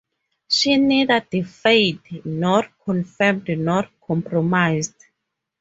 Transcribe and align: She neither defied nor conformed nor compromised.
She 0.47 0.77
neither 0.77 1.19
defied 1.19 1.99
nor 2.25 2.63
conformed 2.83 3.49
nor 3.59 3.87
compromised. 4.03 4.95